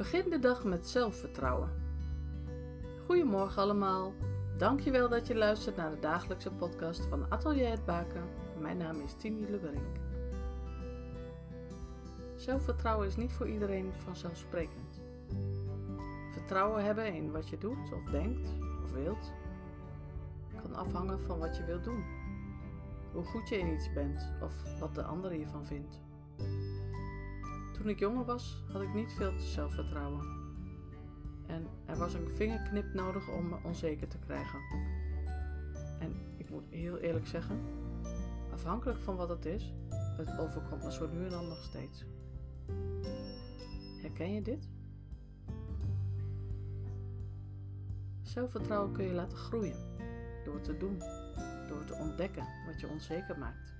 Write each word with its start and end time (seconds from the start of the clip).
Begin 0.00 0.30
de 0.30 0.38
dag 0.38 0.64
met 0.64 0.88
zelfvertrouwen. 0.88 1.70
Goedemorgen 3.06 3.62
allemaal. 3.62 4.12
Dankjewel 4.56 5.08
dat 5.08 5.26
je 5.26 5.34
luistert 5.34 5.76
naar 5.76 5.90
de 5.90 5.98
dagelijkse 5.98 6.52
podcast 6.52 7.06
van 7.06 7.30
Atelier 7.30 7.70
het 7.70 7.84
Baken. 7.84 8.22
Mijn 8.58 8.76
naam 8.76 9.00
is 9.00 9.14
Tini 9.14 9.50
Lubberink. 9.50 9.96
Zelfvertrouwen 12.36 13.06
is 13.06 13.16
niet 13.16 13.32
voor 13.32 13.48
iedereen 13.48 13.92
vanzelfsprekend. 13.92 15.00
Vertrouwen 16.32 16.84
hebben 16.84 17.14
in 17.14 17.30
wat 17.30 17.48
je 17.48 17.58
doet 17.58 17.92
of 17.92 18.10
denkt 18.10 18.50
of 18.84 18.92
wilt 18.92 19.32
kan 20.62 20.74
afhangen 20.74 21.20
van 21.20 21.38
wat 21.38 21.56
je 21.56 21.64
wilt 21.64 21.84
doen. 21.84 22.04
Hoe 23.12 23.24
goed 23.24 23.48
je 23.48 23.58
in 23.58 23.72
iets 23.72 23.92
bent 23.92 24.32
of 24.42 24.78
wat 24.78 24.94
de 24.94 25.02
ander 25.02 25.30
hiervan 25.30 25.66
vindt. 25.66 26.00
Toen 27.80 27.88
ik 27.88 27.98
jonger 27.98 28.24
was, 28.24 28.62
had 28.72 28.82
ik 28.82 28.94
niet 28.94 29.12
veel 29.12 29.32
zelfvertrouwen. 29.38 30.24
En 31.46 31.66
er 31.86 31.96
was 31.96 32.14
een 32.14 32.28
vingerknip 32.28 32.94
nodig 32.94 33.28
om 33.28 33.48
me 33.48 33.56
onzeker 33.64 34.08
te 34.08 34.18
krijgen. 34.18 34.58
En 36.00 36.14
ik 36.36 36.50
moet 36.50 36.64
heel 36.70 36.98
eerlijk 36.98 37.26
zeggen, 37.26 37.60
afhankelijk 38.52 38.98
van 39.00 39.16
wat 39.16 39.28
het 39.28 39.44
is, 39.44 39.72
het 40.16 40.38
overkomt 40.38 40.82
me 40.82 40.92
zo 40.92 41.08
nu 41.08 41.24
en 41.24 41.30
dan 41.30 41.48
nog 41.48 41.64
steeds. 41.64 42.04
Herken 44.02 44.32
je 44.32 44.42
dit? 44.42 44.68
Zelfvertrouwen 48.22 48.92
kun 48.92 49.04
je 49.04 49.12
laten 49.12 49.38
groeien 49.38 49.76
door 50.44 50.60
te 50.60 50.76
doen, 50.76 50.98
door 51.68 51.84
te 51.84 51.94
ontdekken 51.94 52.46
wat 52.66 52.80
je 52.80 52.88
onzeker 52.88 53.38
maakt. 53.38 53.79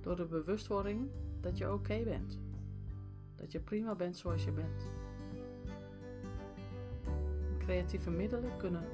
Door 0.00 0.16
de 0.16 0.24
bewustwording 0.24 1.10
dat 1.40 1.58
je 1.58 1.72
oké 1.72 2.02
bent. 2.04 2.38
Dat 3.36 3.52
je 3.52 3.60
prima 3.60 3.94
bent 3.94 4.16
zoals 4.16 4.44
je 4.44 4.52
bent. 4.52 4.86
Creatieve 7.58 8.10
middelen 8.10 8.56
kunnen 8.56 8.84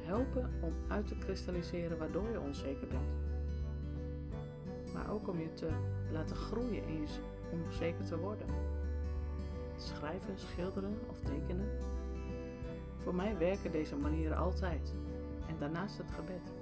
helpen 0.00 0.50
om 0.60 0.72
uit 0.88 1.06
te 1.06 1.18
kristalliseren 1.18 1.98
waardoor 1.98 2.30
je 2.30 2.40
onzeker 2.40 2.88
bent. 2.88 3.12
Maar 4.92 5.10
ook 5.10 5.28
om 5.28 5.40
je 5.40 5.52
te 5.52 5.68
laten 6.12 6.36
groeien 6.36 6.88
in 6.88 7.00
je, 7.00 7.06
om 7.52 7.72
zeker 7.72 8.04
te 8.04 8.18
worden. 8.18 8.46
Schrijven, 9.76 10.38
schilderen 10.38 10.98
of 11.08 11.20
tekenen. 11.20 11.68
Voor 13.02 13.14
mij 13.14 13.38
werken 13.38 13.72
deze 13.72 13.96
manieren 13.96 14.36
altijd. 14.36 14.94
En 15.48 15.56
daarnaast 15.58 15.98
het 15.98 16.10
gebed. 16.10 16.52